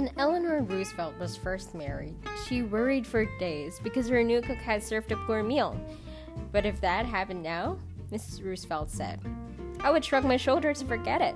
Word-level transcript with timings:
When 0.00 0.12
Eleanor 0.16 0.62
Roosevelt 0.62 1.18
was 1.18 1.36
first 1.36 1.74
married, 1.74 2.14
she 2.46 2.62
worried 2.62 3.06
for 3.06 3.26
days 3.38 3.78
because 3.84 4.08
her 4.08 4.22
new 4.22 4.40
cook 4.40 4.56
had 4.56 4.82
served 4.82 5.12
a 5.12 5.16
poor 5.26 5.42
meal. 5.42 5.78
But 6.52 6.64
if 6.64 6.80
that 6.80 7.04
happened 7.04 7.42
now, 7.42 7.76
Mrs. 8.10 8.42
Roosevelt 8.42 8.88
said, 8.90 9.20
I 9.80 9.90
would 9.90 10.02
shrug 10.02 10.24
my 10.24 10.38
shoulders 10.38 10.78
to 10.78 10.86
forget 10.86 11.20
it. 11.20 11.34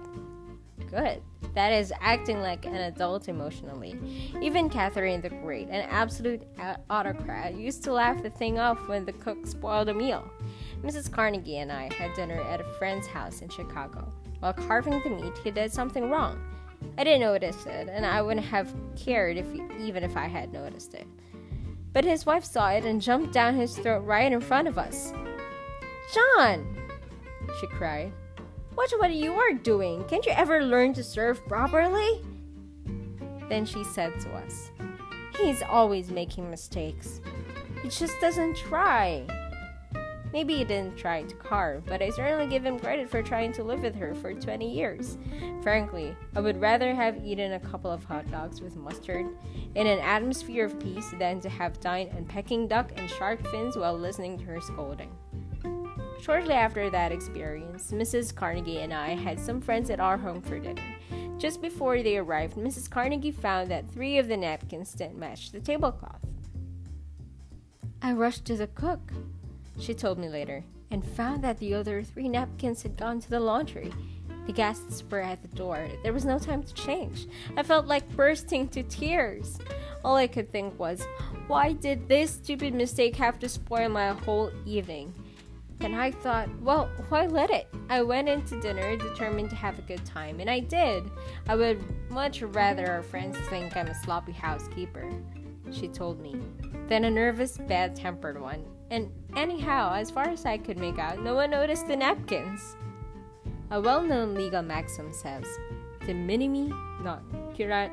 Good. 0.91 1.21
That 1.55 1.73
is 1.73 1.93
acting 2.01 2.41
like 2.41 2.65
an 2.65 2.75
adult 2.75 3.29
emotionally. 3.29 4.01
Even 4.41 4.71
Catherine 4.71 5.21
the 5.21 5.29
Great, 5.29 5.69
an 5.69 5.87
absolute 5.91 6.41
autocrat, 6.89 7.57
used 7.57 7.85
to 7.85 7.93
laugh 7.93 8.23
the 8.23 8.31
thing 8.31 8.59
off 8.59 8.89
when 8.89 9.05
the 9.05 9.13
cook 9.13 9.47
spoiled 9.47 9.91
a 9.91 9.95
meal. 9.95 10.27
Mrs. 10.83 11.13
Carnegie 11.13 11.59
and 11.59 11.71
I 11.71 11.93
had 11.93 12.15
dinner 12.15 12.41
at 12.41 12.63
a 12.63 12.79
friend's 12.79 13.09
house 13.09 13.43
in 13.43 13.51
Chicago. 13.51 14.11
While 14.41 14.55
carving 14.55 15.03
the 15.03 15.11
meat, 15.11 15.35
he 15.45 15.51
did 15.51 15.71
something 15.71 16.09
wrong. 16.09 16.43
I 16.97 17.05
didn't 17.05 17.21
notice 17.21 17.67
it, 17.67 17.89
and 17.89 18.07
I 18.07 18.23
wouldn't 18.23 18.47
have 18.47 18.75
cared 18.97 19.37
if 19.37 19.47
even 19.79 20.05
if 20.05 20.17
I 20.17 20.27
had 20.27 20.53
noticed 20.53 20.95
it. 20.95 21.07
But 21.93 22.05
his 22.05 22.27
wife 22.27 22.45
saw 22.45 22.71
it 22.71 22.85
and 22.85 23.01
jumped 23.01 23.33
down 23.33 23.55
his 23.55 23.77
throat 23.77 24.01
right 24.01 24.33
in 24.33 24.41
front 24.41 24.69
of 24.69 24.79
us. 24.79 25.13
John! 26.13 26.77
she 27.61 27.67
cried. 27.69 28.13
Watch 28.77 28.93
what 28.99 29.11
are 29.11 29.15
you 29.15 29.35
are 29.35 29.53
doing. 29.53 30.05
Can't 30.05 30.27
you 30.27 30.33
ever 30.33 30.65
learn 30.65 30.93
to 30.95 31.05
serve 31.05 31.47
properly? 31.47 32.23
Then 33.49 33.65
she 33.65 33.85
said 33.85 34.19
to 34.21 34.35
us, 34.35 34.71
He's 35.41 35.63
always 35.63 36.11
making 36.11 36.51
mistakes. 36.51 37.21
He 37.83 37.89
just 37.89 38.21
doesn't 38.21 38.57
try. 38.57 39.27
Maybe 40.35 40.57
he 40.57 40.65
didn't 40.65 40.97
try 40.97 41.23
to 41.23 41.35
carve, 41.37 41.87
but 41.87 42.03
I 42.03 42.11
certainly 42.11 42.49
give 42.49 42.67
him 42.67 42.81
credit 42.81 43.09
for 43.09 43.23
trying 43.23 43.53
to 43.53 43.63
live 43.63 43.83
with 43.83 43.95
her 43.95 44.17
for 44.17 44.35
20 44.35 44.69
years. 44.69 45.17
Frankly, 45.63 46.17
I 46.35 46.41
would 46.41 46.61
rather 46.61 46.93
have 46.93 47.25
eaten 47.25 47.53
a 47.53 47.61
couple 47.61 47.89
of 47.89 48.03
hot 48.03 48.29
dogs 48.33 48.61
with 48.61 48.75
mustard 48.75 49.27
in 49.77 49.87
an 49.87 50.01
atmosphere 50.01 50.65
of 50.65 50.81
peace 50.81 51.15
than 51.21 51.41
to 51.41 51.49
have 51.49 51.79
dined 51.79 52.11
on 52.17 52.25
Peking 52.25 52.67
duck 52.67 52.91
and 52.97 53.09
shark 53.09 53.47
fins 53.49 53.77
while 53.77 53.97
listening 53.97 54.37
to 54.39 54.45
her 54.47 54.61
scolding. 54.61 55.17
Shortly 56.21 56.55
after 56.55 56.91
that 56.91 57.13
experience, 57.13 57.93
Mrs. 57.93 58.35
Carnegie 58.35 58.81
and 58.81 58.93
I 58.93 59.11
had 59.11 59.39
some 59.39 59.61
friends 59.61 59.89
at 59.89 60.01
our 60.01 60.19
home 60.19 60.43
for 60.43 60.59
dinner. 60.59 60.83
Just 61.39 61.63
before 61.63 62.03
they 62.03 62.19
arrived, 62.19 62.57
Mrs. 62.57 62.91
Carnegie 62.91 63.31
found 63.31 63.71
that 63.71 63.89
three 63.89 64.19
of 64.19 64.27
the 64.27 64.37
napkins 64.37 64.95
didn't 64.95 65.17
match 65.17 65.53
the 65.53 65.61
tablecloth. 65.61 66.27
I 68.03 68.13
rushed 68.15 68.45
to 68.47 68.57
the 68.57 68.67
cook 68.67 69.13
she 69.79 69.95
told 69.95 70.19
me 70.19 70.29
later, 70.29 70.65
and 70.91 71.05
found 71.05 71.43
that 71.43 71.59
the 71.59 71.75
other 71.75 72.03
three 72.03 72.29
napkins 72.29 72.83
had 72.83 72.97
gone 72.97 73.21
to 73.21 73.31
the 73.31 73.41
laundry. 73.41 73.93
The 74.47 74.53
guests 74.53 75.03
were 75.11 75.21
at 75.21 75.41
the 75.41 75.49
door. 75.57 75.89
There 76.03 76.13
was 76.13 76.25
no 76.25 76.39
time 76.39 76.63
to 76.63 76.75
change. 76.75 77.27
I 77.57 77.63
felt 77.63 77.87
like 77.87 78.09
bursting 78.17 78.69
to 78.69 78.83
tears. 78.83 79.59
All 80.05 80.17
I 80.17 80.27
could 80.27 80.51
think 80.51 80.79
was, 80.79 81.07
why 81.47 81.73
did 81.73 82.09
this 82.09 82.33
stupid 82.33 82.75
mistake 82.75 83.17
have 83.17 83.39
to 83.39 83.49
spoil 83.49 83.89
my 83.89 84.09
whole 84.09 84.51
evening? 84.67 85.15
And 85.81 85.97
I 85.97 86.11
thought, 86.11 86.49
well, 86.61 86.91
why 87.09 87.27
let 87.27 87.51
it? 87.51 87.69
I 87.89 88.03
went 88.03 88.29
into 88.29 88.61
dinner 88.61 88.97
determined 88.97 89.51
to 89.51 89.57
have 89.57 89.79
a 89.79 89.83
good 89.83 90.05
time, 90.05 90.41
and 90.41 90.49
I 90.49 90.61
did. 90.61 91.11
I 91.49 91.57
would 91.57 91.83
much 92.11 92.43
rather 92.43 92.87
our 92.87 93.03
friends 93.03 93.37
think 93.49 93.77
I'm 93.77 93.89
a 93.89 93.95
sloppy 93.95 94.33
housekeeper, 94.33 95.11
she 95.73 95.89
told 95.89 96.21
me, 96.21 96.37
than 96.89 97.05
a 97.05 97.11
nervous, 97.11 97.59
bad 97.59 97.97
tempered 97.97 98.41
one. 98.41 98.65
And 98.91 99.11
anyhow, 99.37 99.95
as 99.95 100.11
far 100.11 100.29
as 100.29 100.45
I 100.45 100.59
could 100.59 100.79
make 100.79 100.99
out, 100.99 101.21
no 101.21 101.35
one 101.35 101.51
noticed 101.51 101.89
the 101.89 101.97
napkins. 101.97 102.77
A 103.71 103.81
well 103.81 104.03
known 104.03 104.35
legal 104.35 104.63
maxim 104.63 105.13
says, 105.13 105.47
De 106.07 106.13
minimis 106.13 106.71
non 107.03 107.23
curat 107.57 107.91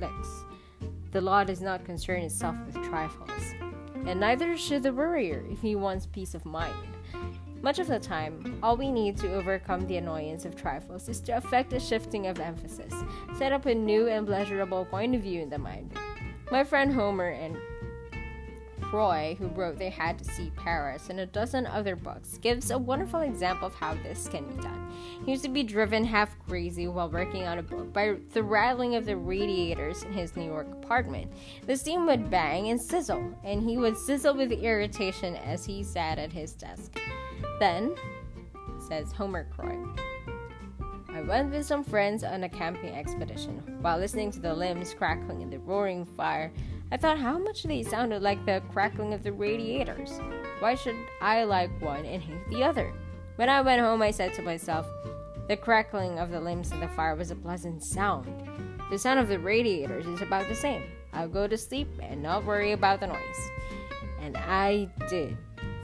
lex. 0.00 0.14
The 1.12 1.20
law 1.20 1.44
does 1.44 1.60
not 1.60 1.84
concern 1.84 2.22
itself 2.22 2.56
with 2.66 2.74
trifles, 2.84 3.54
and 4.06 4.18
neither 4.18 4.56
should 4.56 4.82
the 4.82 4.92
worrier 4.92 5.44
if 5.50 5.60
he 5.60 5.76
wants 5.76 6.06
peace 6.06 6.34
of 6.34 6.44
mind. 6.44 6.74
Much 7.62 7.78
of 7.78 7.86
the 7.86 8.00
time, 8.00 8.58
all 8.60 8.76
we 8.76 8.90
need 8.90 9.16
to 9.18 9.32
overcome 9.34 9.86
the 9.86 9.96
annoyance 9.96 10.44
of 10.44 10.56
trifles 10.56 11.08
is 11.08 11.20
to 11.20 11.36
effect 11.36 11.72
a 11.72 11.78
shifting 11.78 12.26
of 12.26 12.40
emphasis, 12.40 12.92
set 13.38 13.52
up 13.52 13.66
a 13.66 13.74
new 13.74 14.08
and 14.08 14.26
pleasurable 14.26 14.84
point 14.86 15.14
of 15.14 15.22
view 15.22 15.40
in 15.40 15.48
the 15.48 15.58
mind. 15.58 15.96
My 16.52 16.64
friend 16.64 16.92
Homer 16.92 17.30
and 17.30 17.56
Croy, 18.82 19.36
who 19.38 19.46
wrote 19.46 19.78
They 19.78 19.88
Had 19.88 20.18
to 20.18 20.24
See 20.26 20.52
Paris 20.54 21.08
and 21.08 21.18
a 21.18 21.24
dozen 21.24 21.66
other 21.66 21.96
books, 21.96 22.36
gives 22.36 22.70
a 22.70 22.76
wonderful 22.76 23.20
example 23.20 23.68
of 23.68 23.74
how 23.74 23.94
this 23.94 24.28
can 24.28 24.44
be 24.44 24.62
done. 24.62 24.92
He 25.24 25.30
used 25.30 25.44
to 25.44 25.48
be 25.48 25.62
driven 25.62 26.04
half 26.04 26.36
crazy 26.46 26.88
while 26.88 27.08
working 27.08 27.44
on 27.44 27.56
a 27.56 27.62
book 27.62 27.90
by 27.94 28.16
the 28.34 28.42
rattling 28.42 28.96
of 28.96 29.06
the 29.06 29.16
radiators 29.16 30.02
in 30.02 30.12
his 30.12 30.36
New 30.36 30.44
York 30.44 30.66
apartment. 30.70 31.32
The 31.66 31.74
steam 31.74 32.04
would 32.04 32.28
bang 32.28 32.68
and 32.68 32.78
sizzle, 32.78 33.34
and 33.44 33.62
he 33.62 33.78
would 33.78 33.96
sizzle 33.96 34.34
with 34.34 34.52
irritation 34.52 35.36
as 35.36 35.64
he 35.64 35.82
sat 35.82 36.18
at 36.18 36.32
his 36.32 36.52
desk. 36.52 37.00
Then, 37.60 37.94
says 38.78 39.10
Homer 39.10 39.48
Croy, 39.56 39.78
I 39.96 40.11
went 41.26 41.50
with 41.50 41.66
some 41.66 41.84
friends 41.84 42.24
on 42.24 42.44
a 42.44 42.48
camping 42.48 42.94
expedition. 42.94 43.62
While 43.80 43.98
listening 43.98 44.30
to 44.32 44.40
the 44.40 44.54
limbs 44.54 44.94
crackling 44.94 45.42
in 45.42 45.50
the 45.50 45.58
roaring 45.58 46.04
fire, 46.04 46.52
I 46.90 46.96
thought 46.96 47.18
how 47.18 47.38
much 47.38 47.62
they 47.62 47.82
sounded 47.82 48.22
like 48.22 48.44
the 48.44 48.62
crackling 48.72 49.14
of 49.14 49.22
the 49.22 49.32
radiators. 49.32 50.20
Why 50.60 50.74
should 50.74 50.96
I 51.20 51.44
like 51.44 51.70
one 51.80 52.04
and 52.04 52.22
hate 52.22 52.48
the 52.50 52.64
other? 52.64 52.92
When 53.36 53.48
I 53.48 53.62
went 53.62 53.80
home, 53.80 54.02
I 54.02 54.10
said 54.10 54.34
to 54.34 54.42
myself, 54.42 54.86
the 55.48 55.56
crackling 55.56 56.18
of 56.18 56.30
the 56.30 56.40
limbs 56.40 56.70
in 56.70 56.80
the 56.80 56.88
fire 56.88 57.16
was 57.16 57.30
a 57.30 57.36
pleasant 57.36 57.82
sound. 57.82 58.26
The 58.90 58.98
sound 58.98 59.20
of 59.20 59.28
the 59.28 59.38
radiators 59.38 60.06
is 60.06 60.20
about 60.20 60.48
the 60.48 60.54
same. 60.54 60.82
I'll 61.12 61.28
go 61.28 61.46
to 61.46 61.56
sleep 61.56 61.88
and 62.00 62.22
not 62.22 62.44
worry 62.44 62.72
about 62.72 63.00
the 63.00 63.06
noise. 63.06 63.50
And 64.20 64.36
I 64.36 64.88
did. 65.08 65.36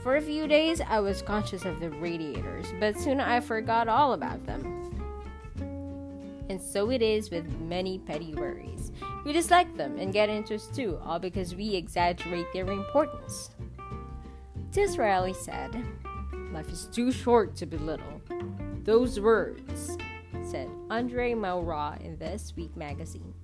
For 0.03 0.15
a 0.15 0.21
few 0.21 0.47
days, 0.47 0.79
I 0.79 0.99
was 0.99 1.21
conscious 1.21 1.65
of 1.65 1.79
the 1.79 1.89
radiators, 1.89 2.67
but 2.79 2.97
soon 2.97 3.19
I 3.19 3.39
forgot 3.41 3.87
all 3.87 4.13
about 4.13 4.45
them. 4.45 4.98
And 6.49 6.59
so 6.59 6.89
it 6.89 7.03
is 7.03 7.29
with 7.29 7.47
many 7.59 7.99
petty 7.99 8.33
worries. 8.33 8.91
We 9.23 9.33
dislike 9.33 9.77
them 9.77 9.99
and 9.99 10.11
get 10.11 10.29
into 10.29 10.55
a 10.55 10.59
stew, 10.59 10.99
all 11.05 11.19
because 11.19 11.55
we 11.55 11.75
exaggerate 11.75 12.51
their 12.53 12.65
importance. 12.71 13.51
Disraeli 14.71 15.33
said, 15.33 15.75
Life 16.51 16.71
is 16.71 16.85
too 16.91 17.11
short 17.11 17.55
to 17.57 17.67
belittle. 17.67 18.21
Those 18.83 19.19
words, 19.19 19.97
said 20.43 20.69
Andre 20.89 21.33
Maurois 21.33 21.97
in 22.01 22.17
This 22.17 22.53
Week 22.55 22.75
magazine, 22.75 23.35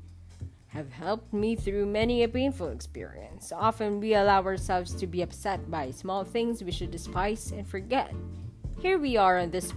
have 0.67 0.91
helped 0.91 1.31
me 1.31 1.55
through 1.55 1.85
many 1.85 2.23
a 2.23 2.27
painful 2.27 2.69
experience. 2.69 3.53
Often 3.55 3.99
we 3.99 4.16
allow 4.16 4.43
ourselves 4.43 4.93
to 4.95 5.07
be 5.07 5.22
upset 5.22 5.69
by 5.69 5.91
small 5.91 6.23
things 6.23 6.63
we 6.63 6.72
should 6.72 6.91
despise 6.91 7.51
and 7.51 7.67
forget. 7.67 8.11
Here 8.81 8.97
we 8.97 9.16
are 9.16 9.37
on 9.37 9.51
this 9.51 9.72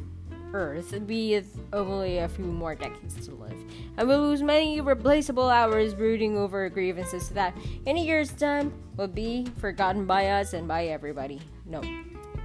Earth 0.52 0.92
with 0.92 1.60
only 1.72 2.18
a 2.18 2.28
few 2.28 2.44
more 2.44 2.74
decades 2.74 3.26
to 3.26 3.34
live, 3.34 3.56
and 3.96 4.08
we'll 4.08 4.20
lose 4.20 4.42
many 4.42 4.80
replaceable 4.80 5.48
hours 5.48 5.94
brooding 5.94 6.36
over 6.36 6.68
grievances 6.68 7.28
that, 7.30 7.56
in 7.86 7.96
a 7.96 8.00
year's 8.00 8.32
time, 8.32 8.72
will 8.96 9.08
be 9.08 9.46
forgotten 9.58 10.06
by 10.06 10.28
us 10.28 10.52
and 10.52 10.66
by 10.66 10.86
everybody. 10.86 11.40
No, 11.66 11.82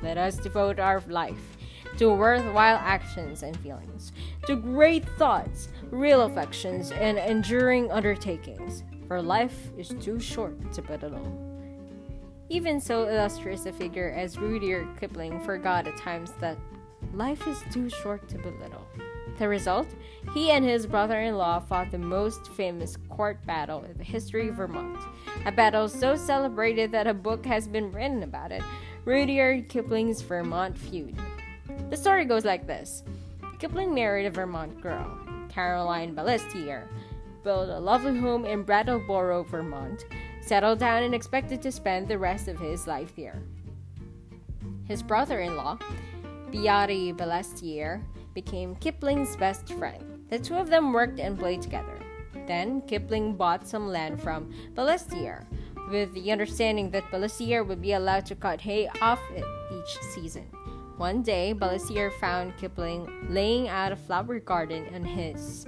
let 0.02 0.18
us 0.18 0.38
devote 0.38 0.80
our 0.80 1.02
life 1.08 1.58
to 1.98 2.10
worthwhile 2.10 2.78
actions 2.78 3.44
and 3.44 3.58
feelings, 3.60 4.12
to 4.48 4.56
great 4.56 5.08
thoughts, 5.18 5.70
real 5.92 6.22
affections, 6.24 6.92
and 6.92 7.18
enduring 7.18 7.92
undertakings, 7.92 8.84
for 9.08 9.22
life 9.22 9.72
is 9.78 9.90
too 10.02 10.20
short 10.20 10.72
to 10.74 10.82
belittle. 10.82 11.50
Even 12.50 12.80
so 12.80 13.08
illustrious 13.08 13.66
a 13.66 13.72
figure 13.72 14.14
as 14.16 14.38
Rudyard 14.38 14.88
Kipling 15.00 15.40
forgot 15.42 15.88
at 15.88 15.98
times 15.98 16.34
that 16.40 16.58
life 17.14 17.48
is 17.48 17.64
too 17.72 17.90
short 17.90 18.28
to 18.30 18.38
belittle. 18.38 18.86
The 19.38 19.48
result? 19.48 19.88
He 20.34 20.52
and 20.52 20.64
his 20.64 20.86
brother 20.86 21.20
in 21.22 21.38
law 21.38 21.60
fought 21.60 21.92
the 21.92 21.98
most 21.98 22.52
famous 22.52 22.98
court 23.10 23.44
battle 23.46 23.84
in 23.84 23.98
the 23.98 24.04
history 24.04 24.50
of 24.50 24.56
Vermont. 24.56 25.00
A 25.46 25.52
battle 25.52 25.88
so 25.88 26.16
celebrated 26.16 26.92
that 26.92 27.08
a 27.08 27.14
book 27.14 27.46
has 27.46 27.68
been 27.68 27.92
written 27.92 28.24
about 28.24 28.52
it 28.52 28.64
Rudyard 29.06 29.70
Kipling's 29.70 30.22
Vermont 30.22 30.78
Feud. 30.78 31.16
The 31.90 31.98
story 31.98 32.26
goes 32.26 32.46
like 32.46 32.68
this 32.68 33.04
Kipling 33.60 33.94
married 33.94 34.26
a 34.26 34.32
Vermont 34.32 34.82
girl, 34.82 35.18
Caroline 35.50 36.16
Balestier, 36.16 36.88
built 37.44 37.70
a 37.70 37.80
lovely 37.80 38.18
home 38.20 38.46
in 38.46 38.64
Brattleboro, 38.64 39.44
Vermont, 39.44 40.06
settled 40.42 40.80
down, 40.80 41.04
and 41.04 41.16
expected 41.16 41.62
to 41.62 41.72
spend 41.72 42.08
the 42.08 42.18
rest 42.18 42.48
of 42.48 42.60
his 42.60 42.88
life 42.88 43.16
there. 43.16 43.42
His 44.86 45.02
brother 45.02 45.40
in 45.40 45.56
law, 45.56 45.78
Beatty 46.54 47.12
Balestier 47.12 48.04
became 48.36 48.76
Kipling's 48.76 49.36
best 49.36 49.74
friend. 49.74 50.24
The 50.30 50.38
two 50.38 50.54
of 50.54 50.70
them 50.70 50.94
worked 50.94 51.20
and 51.20 51.38
played 51.38 51.64
together. 51.64 52.00
Then 52.46 52.82
Kipling 52.82 53.34
bought 53.34 53.68
some 53.68 53.88
land 53.88 54.22
from 54.22 54.54
Balestier, 54.76 55.48
with 55.90 56.14
the 56.14 56.32
understanding 56.32 56.92
that 56.92 57.10
Balestier 57.10 57.66
would 57.66 57.82
be 57.82 57.94
allowed 57.94 58.28
to 58.28 58.36
cut 58.36 58.62
hay 58.62 58.88
off 59.02 59.20
it 59.36 59.44
each 59.74 59.98
season. 60.14 60.46
One 60.98 61.24
day, 61.24 61.56
Balestier 61.58 62.14
found 62.20 62.56
Kipling 62.58 63.10
laying 63.32 63.68
out 63.68 63.92
a 63.92 63.96
flower 63.96 64.38
garden 64.38 64.86
in 64.94 65.04
his 65.04 65.66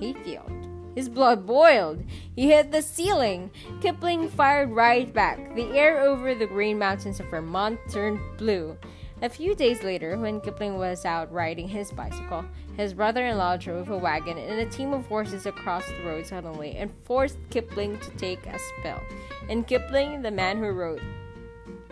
hayfield. 0.00 0.50
His 0.96 1.08
blood 1.08 1.46
boiled. 1.46 2.02
He 2.34 2.48
hit 2.48 2.72
the 2.72 2.82
ceiling. 2.82 3.52
Kipling 3.80 4.28
fired 4.28 4.70
right 4.70 5.12
back. 5.14 5.54
The 5.54 5.70
air 5.78 6.00
over 6.00 6.34
the 6.34 6.46
green 6.46 6.80
mountains 6.80 7.20
of 7.20 7.26
Vermont 7.26 7.78
turned 7.90 8.18
blue. 8.38 8.76
A 9.22 9.28
few 9.28 9.54
days 9.54 9.82
later, 9.82 10.18
when 10.18 10.40
Kipling 10.40 10.76
was 10.76 11.04
out 11.04 11.32
riding 11.32 11.68
his 11.68 11.92
bicycle, 11.92 12.44
his 12.76 12.92
brother 12.92 13.24
in 13.24 13.38
law 13.38 13.56
drove 13.56 13.88
a 13.88 13.96
wagon 13.96 14.36
and 14.36 14.60
a 14.60 14.66
team 14.66 14.92
of 14.92 15.06
horses 15.06 15.46
across 15.46 15.86
the 15.86 16.04
road 16.04 16.26
suddenly 16.26 16.76
and 16.76 16.90
forced 17.04 17.38
Kipling 17.48 17.98
to 18.00 18.10
take 18.12 18.44
a 18.46 18.58
spill. 18.58 19.00
And 19.48 19.66
Kipling, 19.66 20.22
the 20.22 20.30
man 20.30 20.58
who 20.58 20.70
wrote, 20.70 21.00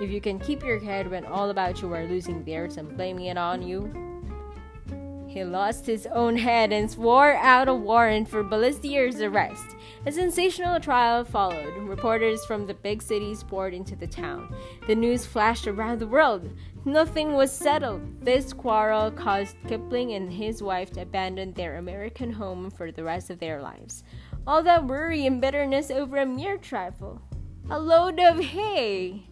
If 0.00 0.10
you 0.10 0.20
can 0.20 0.40
keep 0.40 0.64
your 0.64 0.80
head 0.80 1.10
when 1.10 1.24
all 1.24 1.50
about 1.50 1.80
you 1.80 1.92
are 1.94 2.04
losing 2.04 2.44
theirs 2.44 2.76
and 2.76 2.96
blaming 2.96 3.26
it 3.26 3.38
on 3.38 3.62
you, 3.62 4.12
he 5.32 5.44
lost 5.44 5.86
his 5.86 6.06
own 6.08 6.36
head 6.36 6.74
and 6.74 6.90
swore 6.90 7.34
out 7.36 7.66
a 7.66 7.74
warrant 7.74 8.28
for 8.28 8.44
Balestier's 8.44 9.22
arrest. 9.22 9.64
A 10.04 10.12
sensational 10.12 10.78
trial 10.78 11.24
followed. 11.24 11.74
Reporters 11.88 12.44
from 12.44 12.66
the 12.66 12.74
big 12.74 13.00
cities 13.00 13.42
poured 13.42 13.72
into 13.72 13.96
the 13.96 14.06
town. 14.06 14.54
The 14.86 14.94
news 14.94 15.24
flashed 15.24 15.66
around 15.66 16.00
the 16.00 16.06
world. 16.06 16.52
Nothing 16.84 17.34
was 17.34 17.52
settled. 17.52 18.24
This 18.24 18.52
quarrel 18.52 19.12
caused 19.12 19.56
Kipling 19.68 20.14
and 20.14 20.32
his 20.32 20.62
wife 20.62 20.90
to 20.92 21.02
abandon 21.02 21.52
their 21.52 21.76
American 21.76 22.32
home 22.32 22.70
for 22.70 22.90
the 22.90 23.04
rest 23.04 23.30
of 23.30 23.38
their 23.38 23.62
lives. 23.62 24.02
All 24.48 24.64
that 24.64 24.84
worry 24.84 25.24
and 25.26 25.40
bitterness 25.40 25.92
over 25.92 26.16
a 26.16 26.26
mere 26.26 26.56
trifle. 26.56 27.22
A 27.70 27.78
load 27.78 28.18
of 28.18 28.40
hay, 28.40 29.22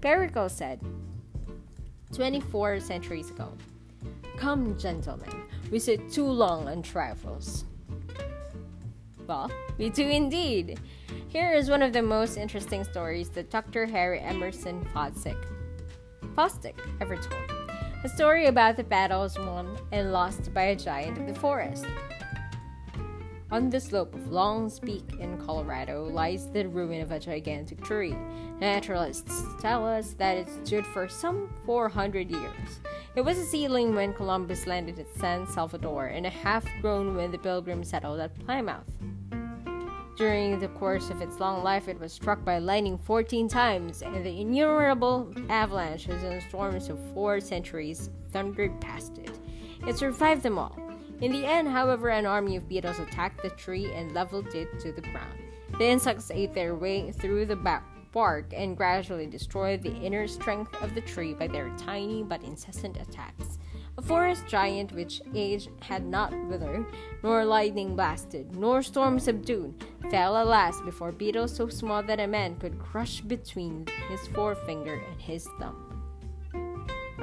Pericles 0.00 0.52
said 0.52 0.80
24 2.14 2.78
centuries 2.78 3.30
ago. 3.30 3.52
Come, 4.36 4.78
gentlemen, 4.78 5.42
we 5.72 5.80
sit 5.80 6.12
too 6.12 6.26
long 6.26 6.68
on 6.68 6.82
trifles. 6.82 7.64
Well, 9.26 9.50
we 9.78 9.90
do 9.90 10.08
indeed. 10.08 10.78
Here 11.26 11.52
is 11.52 11.68
one 11.68 11.82
of 11.82 11.92
the 11.92 12.02
most 12.02 12.36
interesting 12.36 12.84
stories 12.84 13.30
that 13.30 13.50
Dr. 13.50 13.84
Harry 13.84 14.20
Emerson 14.20 14.86
Fosdick, 14.94 15.44
Ever 17.00 17.16
told. 17.16 17.50
A 18.04 18.08
story 18.08 18.46
about 18.46 18.76
the 18.76 18.84
battles 18.84 19.36
won 19.36 19.76
and 19.90 20.12
lost 20.12 20.54
by 20.54 20.66
a 20.66 20.76
giant 20.76 21.18
of 21.18 21.26
the 21.26 21.34
forest. 21.34 21.84
On 23.50 23.68
the 23.68 23.80
slope 23.80 24.14
of 24.14 24.30
Long's 24.30 24.78
Peak 24.78 25.02
in 25.18 25.44
Colorado 25.44 26.04
lies 26.04 26.48
the 26.48 26.68
ruin 26.68 27.00
of 27.00 27.10
a 27.10 27.18
gigantic 27.18 27.82
tree. 27.82 28.14
Naturalists 28.60 29.42
tell 29.60 29.84
us 29.84 30.12
that 30.12 30.36
it 30.36 30.48
stood 30.64 30.86
for 30.86 31.08
some 31.08 31.52
400 31.66 32.30
years. 32.30 32.80
It 33.16 33.22
was 33.22 33.36
a 33.36 33.44
seedling 33.44 33.96
when 33.96 34.14
Columbus 34.14 34.64
landed 34.64 35.00
at 35.00 35.12
San 35.16 35.44
Salvador 35.44 36.06
and 36.06 36.24
a 36.24 36.30
half 36.30 36.64
grown 36.80 37.16
when 37.16 37.32
the 37.32 37.38
pilgrims 37.38 37.88
settled 37.88 38.20
at 38.20 38.38
Plymouth. 38.46 38.86
During 40.18 40.58
the 40.58 40.66
course 40.66 41.10
of 41.10 41.22
its 41.22 41.38
long 41.38 41.62
life, 41.62 41.86
it 41.86 42.00
was 42.00 42.12
struck 42.12 42.44
by 42.44 42.58
lightning 42.58 42.98
14 42.98 43.46
times, 43.46 44.02
and 44.02 44.26
the 44.26 44.40
innumerable 44.40 45.32
avalanches 45.48 46.24
and 46.24 46.42
storms 46.42 46.88
of 46.88 46.98
four 47.14 47.38
centuries 47.38 48.10
thundered 48.32 48.80
past 48.80 49.16
it. 49.18 49.38
It 49.86 49.96
survived 49.96 50.42
them 50.42 50.58
all. 50.58 50.76
In 51.20 51.30
the 51.30 51.46
end, 51.46 51.68
however, 51.68 52.08
an 52.08 52.26
army 52.26 52.56
of 52.56 52.68
beetles 52.68 52.98
attacked 52.98 53.42
the 53.42 53.50
tree 53.50 53.92
and 53.94 54.12
leveled 54.12 54.52
it 54.56 54.80
to 54.80 54.90
the 54.90 55.02
ground. 55.02 55.38
The 55.78 55.86
insects 55.86 56.32
ate 56.32 56.52
their 56.52 56.74
way 56.74 57.12
through 57.12 57.46
the 57.46 57.80
bark 58.12 58.52
and 58.52 58.76
gradually 58.76 59.26
destroyed 59.26 59.84
the 59.84 59.94
inner 59.94 60.26
strength 60.26 60.74
of 60.82 60.96
the 60.96 61.00
tree 61.00 61.34
by 61.34 61.46
their 61.46 61.70
tiny 61.78 62.24
but 62.24 62.42
incessant 62.42 62.96
attacks. 63.00 63.60
A 63.98 64.02
forest 64.02 64.46
giant 64.46 64.92
which 64.92 65.20
age 65.34 65.68
had 65.80 66.06
not 66.06 66.30
withered, 66.46 66.86
nor 67.24 67.44
lightning 67.44 67.96
blasted, 67.96 68.54
nor 68.54 68.80
storm 68.80 69.18
subdued, 69.18 69.74
fell 70.08 70.36
at 70.36 70.46
last 70.46 70.84
before 70.84 71.10
beetles 71.10 71.56
so 71.56 71.68
small 71.68 72.04
that 72.04 72.20
a 72.20 72.28
man 72.28 72.54
could 72.60 72.78
crush 72.78 73.20
between 73.20 73.88
his 74.08 74.24
forefinger 74.28 74.94
and 74.94 75.20
his 75.20 75.48
thumb. 75.58 75.87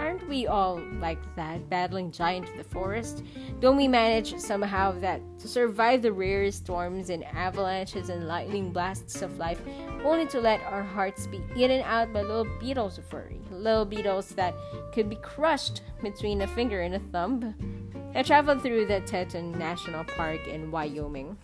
Aren't 0.05 0.29
we 0.29 0.45
all 0.45 0.79
like 0.99 1.17
that, 1.35 1.67
battling 1.67 2.11
giant 2.11 2.47
of 2.47 2.57
the 2.57 2.63
forest? 2.63 3.23
Don't 3.59 3.75
we 3.75 3.87
manage 3.87 4.37
somehow 4.37 4.91
that 4.99 5.19
to 5.39 5.47
survive 5.47 6.03
the 6.03 6.13
rarest 6.13 6.59
storms 6.59 7.09
and 7.09 7.23
avalanches 7.23 8.09
and 8.09 8.27
lightning 8.27 8.71
blasts 8.71 9.23
of 9.23 9.39
life, 9.39 9.59
only 10.03 10.27
to 10.27 10.39
let 10.39 10.61
our 10.61 10.83
hearts 10.83 11.25
be 11.25 11.41
eaten 11.55 11.81
out 11.81 12.13
by 12.13 12.21
little 12.21 12.45
beetles 12.59 12.99
of 12.99 13.05
furry, 13.05 13.41
little 13.49 13.83
beetles 13.83 14.29
that 14.35 14.53
could 14.93 15.09
be 15.09 15.15
crushed 15.15 15.81
between 16.03 16.43
a 16.43 16.47
finger 16.49 16.81
and 16.81 16.93
a 16.93 16.99
thumb? 16.99 17.55
I 18.13 18.21
traveled 18.21 18.61
through 18.61 18.85
the 18.85 18.99
Teton 19.07 19.57
National 19.57 20.03
Park 20.03 20.47
in 20.47 20.69
Wyoming 20.69 21.35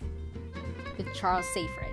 with 0.99 1.11
Charles 1.15 1.47
Seyfried 1.47 1.90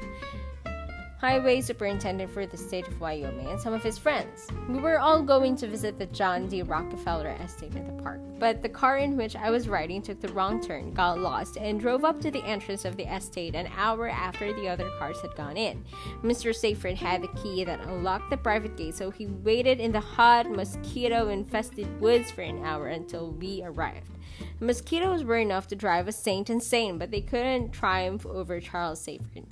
highway 1.18 1.60
superintendent 1.60 2.30
for 2.30 2.46
the 2.46 2.56
state 2.56 2.86
of 2.86 3.00
Wyoming, 3.00 3.48
and 3.48 3.60
some 3.60 3.72
of 3.72 3.82
his 3.82 3.98
friends. 3.98 4.46
We 4.68 4.78
were 4.78 5.00
all 5.00 5.20
going 5.22 5.56
to 5.56 5.66
visit 5.66 5.98
the 5.98 6.06
John 6.06 6.46
D. 6.46 6.62
Rockefeller 6.62 7.36
estate 7.44 7.74
in 7.74 7.86
the 7.86 8.02
park, 8.02 8.20
but 8.38 8.62
the 8.62 8.68
car 8.68 8.98
in 8.98 9.16
which 9.16 9.34
I 9.34 9.50
was 9.50 9.68
riding 9.68 10.00
took 10.00 10.20
the 10.20 10.32
wrong 10.32 10.60
turn, 10.60 10.92
got 10.92 11.18
lost, 11.18 11.56
and 11.56 11.80
drove 11.80 12.04
up 12.04 12.20
to 12.20 12.30
the 12.30 12.44
entrance 12.44 12.84
of 12.84 12.96
the 12.96 13.12
estate 13.12 13.56
an 13.56 13.68
hour 13.76 14.08
after 14.08 14.52
the 14.52 14.68
other 14.68 14.88
cars 14.98 15.20
had 15.20 15.34
gone 15.34 15.56
in. 15.56 15.84
Mr. 16.22 16.54
Seyfried 16.54 16.98
had 16.98 17.22
the 17.22 17.42
key 17.42 17.64
that 17.64 17.80
unlocked 17.80 18.30
the 18.30 18.36
private 18.36 18.76
gate, 18.76 18.94
so 18.94 19.10
he 19.10 19.26
waited 19.26 19.80
in 19.80 19.90
the 19.90 20.00
hot, 20.00 20.48
mosquito 20.48 21.30
infested 21.30 22.00
woods 22.00 22.30
for 22.30 22.42
an 22.42 22.64
hour 22.64 22.86
until 22.86 23.32
we 23.32 23.62
arrived. 23.64 24.12
The 24.60 24.66
mosquitoes 24.66 25.24
were 25.24 25.38
enough 25.38 25.66
to 25.68 25.76
drive 25.76 26.06
a 26.06 26.12
saint 26.12 26.48
insane, 26.48 26.96
but 26.96 27.10
they 27.10 27.20
couldn't 27.20 27.72
triumph 27.72 28.24
over 28.24 28.60
Charles 28.60 29.00
Seyfried. 29.00 29.46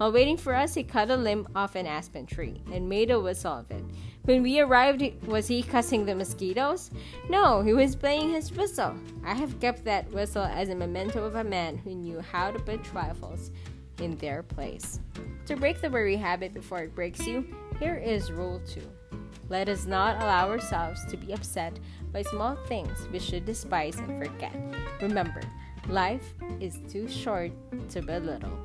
While 0.00 0.12
waiting 0.12 0.38
for 0.38 0.54
us, 0.54 0.72
he 0.72 0.82
cut 0.82 1.10
a 1.10 1.16
limb 1.16 1.46
off 1.54 1.74
an 1.74 1.86
aspen 1.86 2.24
tree 2.24 2.62
and 2.72 2.88
made 2.88 3.10
a 3.10 3.20
whistle 3.20 3.52
of 3.52 3.70
it. 3.70 3.84
When 4.22 4.42
we 4.42 4.58
arrived, 4.58 5.02
was 5.26 5.46
he 5.46 5.62
cussing 5.62 6.06
the 6.06 6.14
mosquitoes? 6.14 6.90
No, 7.28 7.60
he 7.60 7.74
was 7.74 7.96
playing 7.96 8.30
his 8.30 8.50
whistle. 8.50 8.94
I 9.26 9.34
have 9.34 9.60
kept 9.60 9.84
that 9.84 10.10
whistle 10.10 10.44
as 10.44 10.70
a 10.70 10.74
memento 10.74 11.22
of 11.22 11.34
a 11.34 11.44
man 11.44 11.76
who 11.76 11.94
knew 11.94 12.18
how 12.20 12.50
to 12.50 12.58
put 12.58 12.82
trifles 12.82 13.50
in 14.00 14.16
their 14.16 14.42
place. 14.42 15.00
To 15.44 15.54
break 15.54 15.82
the 15.82 15.90
worry 15.90 16.16
habit 16.16 16.54
before 16.54 16.78
it 16.78 16.94
breaks 16.94 17.26
you, 17.26 17.44
here 17.78 17.96
is 17.96 18.32
rule 18.32 18.62
2. 18.68 18.80
Let 19.50 19.68
us 19.68 19.84
not 19.84 20.22
allow 20.22 20.48
ourselves 20.48 21.04
to 21.10 21.18
be 21.18 21.34
upset 21.34 21.78
by 22.10 22.22
small 22.22 22.56
things 22.68 23.06
we 23.12 23.18
should 23.18 23.44
despise 23.44 23.98
and 23.98 24.16
forget. 24.16 24.56
Remember, 25.02 25.42
life 25.90 26.32
is 26.58 26.78
too 26.88 27.06
short 27.06 27.52
to 27.90 28.00
belittle. 28.00 28.58